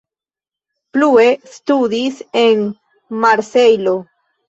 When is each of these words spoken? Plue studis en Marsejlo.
Plue 0.97 1.27
studis 1.57 2.19
en 2.47 2.67
Marsejlo. 3.23 3.99